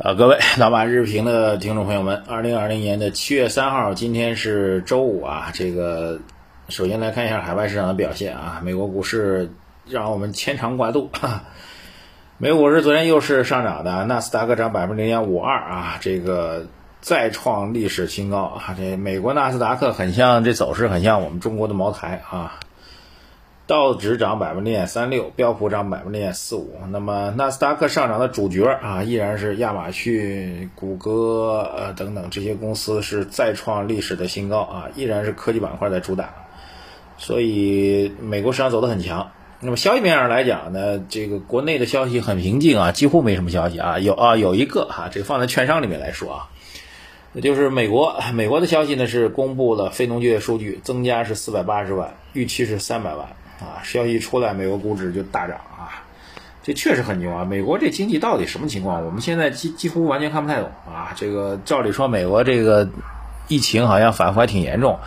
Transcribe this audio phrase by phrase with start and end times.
[0.00, 5.50] 呃，各位老马日评的听众朋友们，二零二零年的七月三号，今天是周五啊。
[5.52, 6.20] 这个
[6.68, 8.60] 首先来看一下海外市场的表现啊。
[8.62, 9.50] 美国股市
[9.84, 11.10] 让我们牵肠挂肚，
[12.38, 16.66] 美国股市昨天又是上涨的，纳斯达克涨百分之零点五二啊，这个
[17.00, 18.76] 再创历史新高啊。
[18.78, 22.60] 这美国纳斯达克很像这走势，很像我们中国的茅台啊。
[23.68, 26.72] 道指涨百分之零点三六，标普涨百分之零点四五。
[26.90, 36.30] 那么纳斯达克上涨的主角啊，依然是亚马逊、谷歌呃等等这些公司是再创历史的新高啊，依然是科技板块在主打。
[37.18, 39.32] 所以美国市场走得很强。
[39.60, 43.98] 那么消息面上来讲呢，这个国内的消息很平静啊，几乎没什么消息啊。
[43.98, 46.48] 有啊有一个哈，这个放在券商里面来说啊，
[47.34, 53.28] 那就是美国美国的消息呢是公布了非农就业数据，增加是四百八十万，预期是三百万。
[53.60, 56.02] 啊，消息一出来，美国股指就大涨啊，
[56.62, 57.44] 这确实很牛啊！
[57.44, 59.04] 美国这经济到底什么情况？
[59.04, 61.12] 我们现在几几乎完全看不太懂啊。
[61.16, 62.88] 这个照理说，美国这个
[63.48, 64.98] 疫情好像反复还挺严重，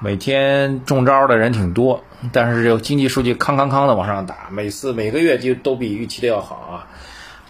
[0.00, 6.86] 每天中招的人挺多，但是这个经济数据康康康的往上打，每次每个月就都比预期的要好啊。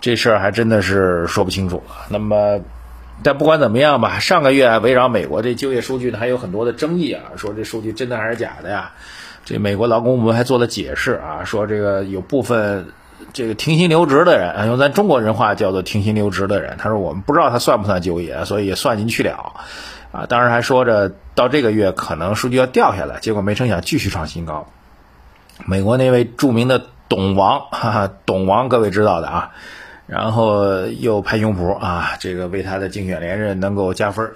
[0.00, 1.82] 这事儿还真的是说不清楚。
[2.08, 2.60] 那么，
[3.22, 8.92] 但不管怎么样吧，上个月围绕美国这就业数据呢，还有很多的争议啊，说这数据真的还是假的呀？
[9.46, 12.88] 这美国劳工部门还做了解释啊，说这个有部分
[13.32, 19.54] 这个停薪留职的人，用咱中国人话叫做停薪留职的人，他说我们不知道他算不算就业，所以也算进去了
[20.10, 20.26] 啊。
[20.26, 24.66] 当然还说着到这个月可能数据要掉下来，结果没成想继续创新高。
[25.64, 29.52] 美国那位著名的董王，哈哈，董王各位知道的啊，
[30.08, 34.28] 然后又拍胸脯啊，这个为他的竞选连任能够加分。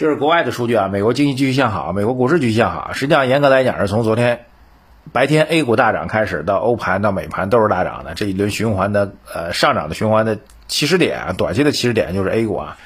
[0.00, 2.94] 这是国外的数据啊，美国经济继续向好，美国股市继续向好。
[2.94, 4.46] 实际上，严格来讲，是从昨天
[5.12, 8.14] 白天 A 股大涨开始，到欧盘到美盘都是大涨的。
[8.14, 12.78] 这一轮循环的呃上涨的循环的起始点，短期的起始点就是 A 股啊。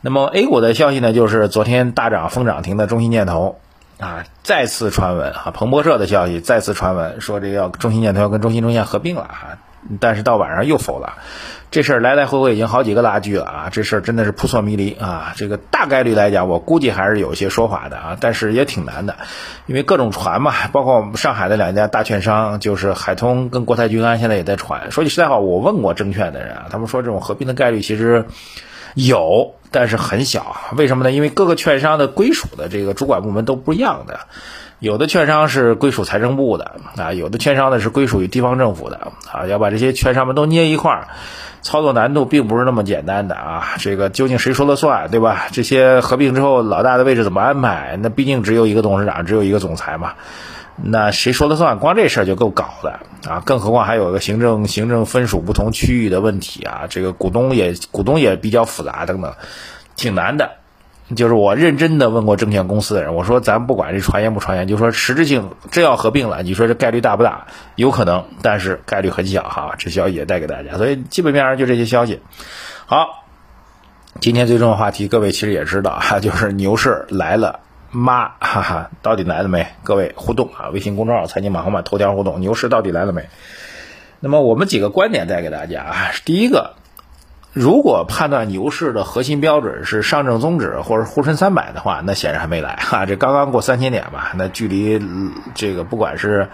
[0.00, 3.58] 那么 A 股的消息呢，就是昨天大涨封涨停的中芯建投
[3.98, 9.58] 啊，再次传闻啊，彭博社的消息再次传闻说这个要中芯建投要跟中芯中线合并了哈，
[10.00, 11.14] 但是到晚上又否了。
[11.68, 13.68] 这事儿来来回回已经好几个拉锯了啊！
[13.70, 15.34] 这事儿真的是扑朔迷离啊！
[15.36, 19.16] 这个大概率来讲，我估计还是有一些说法的啊，但是也挺难的，
[19.66, 24.92] 因为各种传嘛，包括我们上海的两家大券商，就是海通跟国泰君安，现在也在传。
[24.92, 28.26] 说句实在话，我问过证券的人啊，他们说这种合并的概率其实
[28.94, 30.56] 有，但是很小。
[30.76, 31.10] 为什么呢？
[31.10, 34.20] 因为各个券商的归属的这个主管部门都不一样的。
[34.78, 41.08] 有的券商是归属财政部的啊，有的券商呢是归属于地方政府的啊，要把这些券商们都捏一块儿，
[41.62, 43.64] 操作难度并不是那么简单的啊。
[43.78, 45.46] 这个究竟谁说了算，对吧？
[45.50, 47.98] 这些合并之后老大的位置怎么安排？
[48.02, 50.12] 那毕竟只有一个董事长，只有一个总裁嘛，
[50.76, 51.78] 那谁说了算？
[51.78, 53.42] 光这事儿就够搞的啊！
[53.46, 59.32] 更何况还有个行政行政分属不同区域的问题啊，这个股东也股东也比较复杂等等，
[59.96, 60.50] 挺难的。
[61.14, 67.46] 就是我认真的问过证券公司的人，我说咱不管这传言不传言，就说实质性真要合并了，你说这概率大不大？
[67.76, 69.76] 有可能，但是概率很小哈。
[69.78, 72.20] 这消息也带给大家，所以基本面上就这些消息。
[72.86, 73.24] 好，
[74.20, 77.60] 今天最重要的话题，各位其实也知道哈， 就是牛市来了
[77.92, 79.64] 妈，哈哈，到底来了没？
[79.84, 83.28] 各位互动啊，微信公众号财经马红马头条互动，牛市到底来了没？
[84.18, 86.74] 那么我们几个观点带给大家啊，第一个。
[87.56, 93.06] 如果判断牛市的核心标准是上证综指或者沪深三百的话，那显然还没来哈。
[93.06, 95.00] 这刚刚过三千点吧， 那距离
[95.54, 96.50] 这个不管是，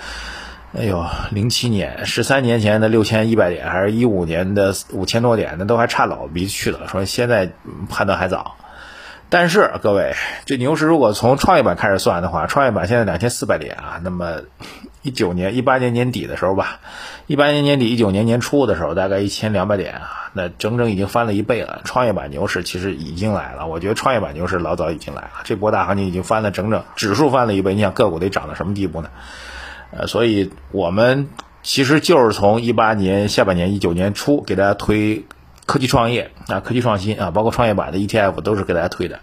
[0.79, 6.87] 哎呦，零七年十三年前的六千一百点，还是一五年的五千多点，那都还差老鼻子去了。
[6.87, 7.51] 说现在
[7.91, 8.55] 判断还早。
[9.33, 10.13] 但是各位，
[10.45, 13.99] 这牛市如果从创业板开始算的话，创业板现在两千四百点啊。
[14.05, 14.43] 那么
[15.01, 16.81] 一九年、一八年年底的时候吧，
[17.27, 21.81] 一八年年底、一九年年初的时候，大概一千两百点啊，那整整已经翻了一倍了。
[21.85, 25.31] 创业板牛市其实已经来了，我觉得创业板牛市老早已经来了。
[25.45, 29.09] 这波大行情已经翻了整整，指数翻了一倍，你想个股得涨到什么地步呢？
[29.93, 31.31] 呃，所以我们
[31.63, 35.25] 其实就是从一八年下半年、一九年初给大家推。
[35.67, 39.21] 科技创业啊，科技创新啊，包括创业板的 ETF 都是给大家推的。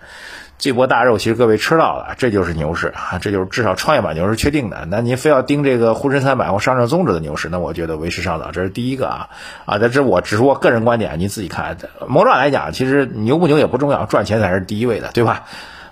[0.58, 4.86] 这波大肉其实各位吃到了，这就是牛市啊，这就是至少创业板牛市确定的。
[4.90, 8.52] 那您非要盯这个沪深三百或上证综指的牛市，那我觉得为时尚早。
[8.52, 9.30] 这是第一个啊
[9.66, 11.78] 啊，这我只是我个人观点，您自己看。
[12.08, 15.46] 某种来讲，其实牛不牛也不重要，赚钱才是第一位的，对吧？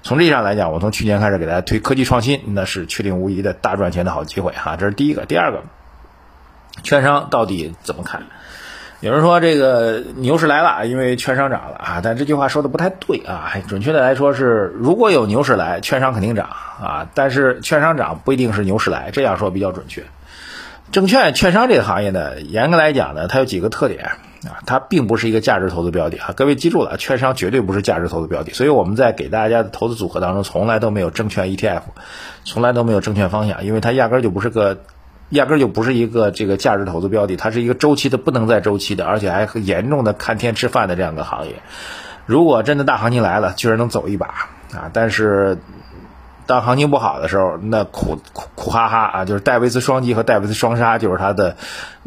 [0.03, 4.75] 从这上来讲，我从去年开始给大家推科技创新，那是确定无疑的大赚钱的好机会哈。
[4.75, 5.63] 这是第一个，第二个，
[6.83, 8.23] 券商到底怎么看？
[8.99, 13.53] 有人说这个牛市来了，因为券商涨了啊，但这句话说的不太对啊。
[13.67, 20.03] 准确的来说是，如果有牛市来，券商肯定涨啊，但是券商涨不一定是牛市来，这样说比较准确。
[20.91, 24.03] 证券券商这个行业呢，严格来讲呢，它有几个特点
[24.45, 26.33] 啊，它并不是一个价值投资标的啊。
[26.35, 31.81] 各位记住了，券商绝对不是价值投资标的，所以我们在给大家的投资组合当中，从来都没有证券 ETF，
[32.45, 34.79] 从来都没有证券方向，因为它压根就不是个，
[35.29, 41.55] 压根就不是一个这个价值投资标的，它是一个周期的不能再周期的，而且还很严重的看天吃饭的这样的行业。
[42.25, 44.27] 如果真的大行情来了，居然能走一把
[44.73, 45.57] 啊，但是。
[46.47, 51.57] 当行情不好的时候，那苦苦苦哈哈啊，就是戴维斯双击和戴维斯双杀，就是它的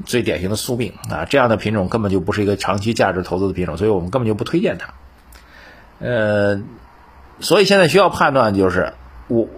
[0.06, 1.26] 最典型的宿命啊。
[1.28, 4.94] 这样的品种根本就不是一个长期价值投资的品种，所以我们根本就不推荐它。
[5.99, 6.62] 呃，
[7.40, 8.94] 所以现在需要判断就是，
[9.31, 9.49] 我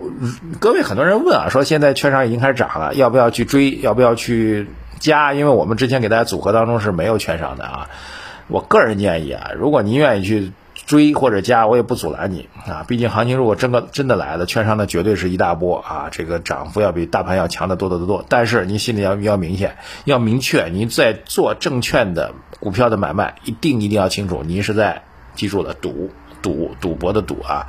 [0.60, 3.72] 各位很多人问啊，说现在券商已经开始涨了，要不要去追？
[3.82, 4.68] 要不要去
[5.00, 5.34] 加？
[5.34, 7.88] 因为我们之前给大家组合当中是没有券商的啊。
[8.46, 10.52] 我个人建议啊，如果您愿意去。
[10.84, 12.84] 追或者加，我也不阻拦你啊。
[12.88, 18.24] 毕竟行情如果真的真的来了，券商的绝对是一大波啊，这个涨幅要比大盘要强得多得多。
[18.28, 25.02] 但是您心里要要明显，要明确，您在做证券的股票的买卖，一定一定要清楚，您是在
[25.36, 26.10] 记住了赌
[26.42, 27.68] 赌赌博的赌啊，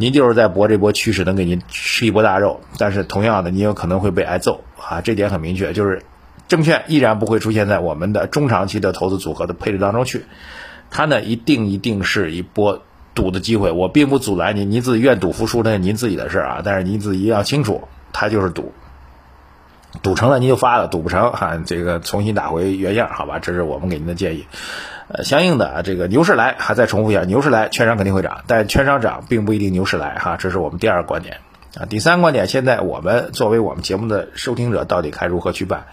[0.00, 2.62] 您就是在搏这波趋势能给您吃一波大肉。
[2.78, 6.02] 但是同样的，您有可能会被挨揍啊，这点很明确，就是
[6.48, 10.24] 证券依然不会出现在我们的中长期的投资组合的配置当中去。
[10.90, 12.82] 它呢，一定一定是一波
[13.14, 16.62] 赌的机会，我并不阻拦您，您自己愿赌服输那是您自己的事儿啊。
[16.64, 18.72] 但是您自己一定要清楚，它就是赌，
[20.02, 23.38] 赌成了您就发了，赌不成哈，这个重新打回原样，好吧？
[23.38, 24.46] 这是我们给您的建议。
[25.12, 31.38] 呃，相应的啊这个牛市来，还再重复一下，牛市来，券商肯定会涨，但券商涨并不一定牛市来哈，这是我们第二个观点。
[31.78, 35.86] 啊，第三个观点，现在我们作为我们节目的收听者，到底该如何去办？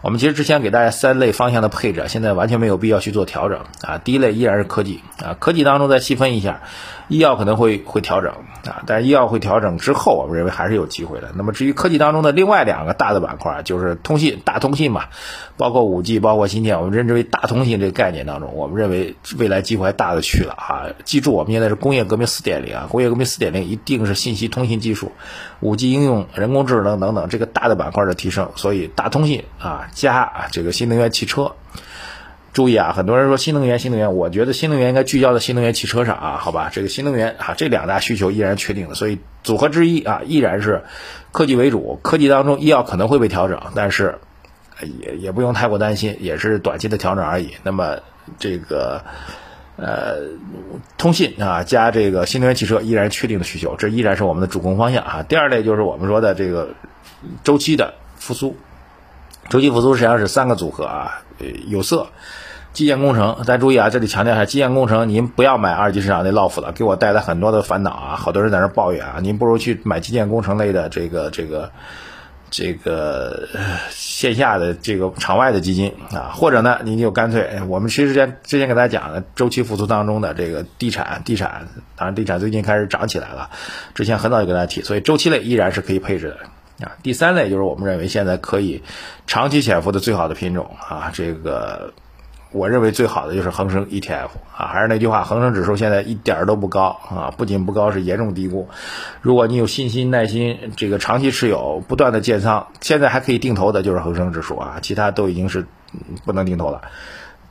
[0.00, 3.98] 我们其实之前给大家三类方向的配置，现在完全没有必要去做调整啊。
[3.98, 6.62] 第一类依然是科技啊，科技当中再细分一下。
[7.08, 8.32] 医药可能会会调整
[8.64, 11.32] 啊，但是医药会调整之后，我们认为还是有机会的。
[11.34, 15.04] 那么至于科技当中的另外两个大的板块，就是通信、大通信嘛，
[15.58, 20.86] 包括五 G、包括芯片，我们认之为大通信这个概念当中，我们认为未来机会还大的去了哈。
[21.04, 25.12] 记住，我们现在是工业革命四点零啊，工业革命四点零一定是信息通信技术、
[25.60, 31.52] 五 G 应用、人工智能等等这个大的板块的提升，所以大通信啊加这个新能源汽车。
[32.52, 40.84] 注意啊，很多人说新能源，新能源，我觉得新能源应该聚焦在新能源汽车上啊，好吧，这个新能源啊，这两大需求依然确定的，所以组合之一啊，依然是
[41.32, 41.98] 科技为主。
[42.00, 44.20] 科技当中，医药可能会被调整，但是
[45.00, 47.50] 也也不用太过担心，也是短期的调整而已。
[47.64, 47.98] 那么
[48.38, 49.02] 这个
[49.76, 50.18] 呃，
[50.96, 55.24] 通信啊，加这个新能源汽车依然确定的需求，这依然是我们的主攻方向啊。
[55.28, 56.70] 第二类就是我们说的这个
[57.42, 58.56] 周期的复苏，
[59.48, 62.06] 周期复苏实际上是三个组合啊，呃有色。
[62.72, 68.16] 基建工程，咱注意啊，这里强调一下，基建工程您不要买二级市场那 LOF 了，给我带来很多的烦恼啊！
[68.16, 71.70] 好多人在那抱怨啊，您不如去买基建工程类的这个这个
[72.56, 73.48] 这个
[73.90, 81.66] 线下的这个场外的基金啊，或者呢，您就干脆，我们其实之前之前给大家讲的周期复苏当中的这个地产，地产，
[81.96, 83.50] 当然地产最近开始涨起来了，
[83.92, 86.92] 之前很早就跟大家提，所以周期类依然是可以配置的啊。
[87.02, 88.84] 第三类就是我们认为现在可以
[89.26, 91.92] 长期潜伏的最好的品种啊，这个。
[92.54, 98.68] 我认为最好的就是恒生 ETF 啊，还是那句话，恒生指数现在一点都不高啊，不仅不高，是严重低估。
[99.20, 105.66] 如果你有信心、耐心，这个长期持有，不断的建仓，现在还可以定投的就是恒生指数啊，其他都已经是
[106.24, 106.82] 不能定投了。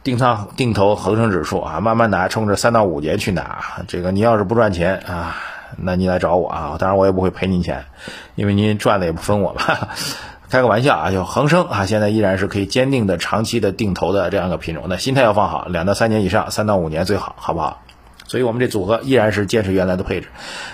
[0.03, 3.83] 定仓定投恒生指数啊，慢慢拿，冲着三到五年去拿。
[3.88, 5.36] 这个你要是不赚钱啊，
[5.77, 7.83] 那你来找我啊，当然我也不会赔您钱，
[8.36, 9.89] 因为您赚的也不分我吧。
[10.53, 17.83] 开个玩笑啊，就恒生啊，现在依然是可以坚定的长期的定投的这样一个品种，那心态要放好，两到三年以上，三到五年最好，好不好？
[18.25, 20.27] 所以，我们这组合依然是坚持原来的配置。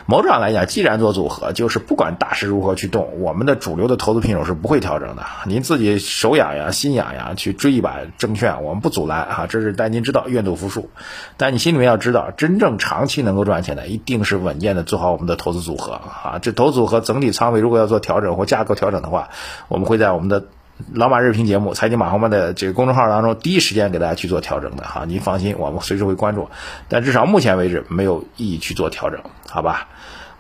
[0.05, 5.23] 某种上来讲，既然做组合，就是不管大势如何去动，我们的主流的投资品种是不会调整的。
[5.45, 10.89] 您自己手痒痒、心痒痒去追一把证券，我们不阻拦啊，这是但您知道愿赌服输。
[11.37, 16.39] 但你心里面要知道，真正长期能够赚钱的，一定是稳健的做好我们的投资组合啊。
[16.41, 19.29] 这投资组合整体仓位如果要做调整或架构调整的话，
[19.67, 20.45] 我们会在我们的。
[20.93, 26.49] 老马日评节目，财经马红漫的这个公众号当中，第一时间给大家去做调整的哈，您放心，我们随时会关注。
[26.87, 29.89] 但至少目前为止没有意义去做调整，好吧？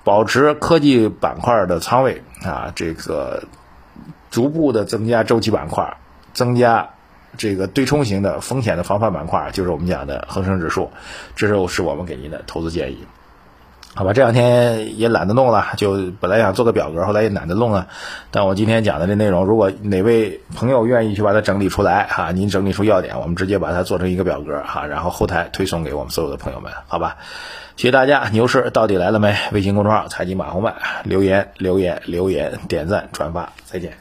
[0.05, 3.43] 保持科技板块的仓位啊，这个
[4.31, 5.97] 逐步的增加周期板块，
[6.33, 6.89] 增加
[7.37, 10.89] 这个对冲型的风险的防范板块，就是我们讲的恒生指数，
[11.35, 13.05] 这就是我们给您的投资建议。
[13.99, 17.89] 好吧，这两天也懒得弄了，就本来想做个表格，后来也懒得弄了。
[18.31, 27.17] 但我今天讲的这内容，如果哪位朋友愿意去把它整理出来，哈，您整理出要点，我们直接把它做成一个表格，哈，然后后台推送给我们所有的朋友们，好吧？
[27.75, 29.35] 谢谢大家，牛市到底来了没？
[29.51, 33.91] 微信公众号财经马红漫，留言留言留言，点赞转发，再见。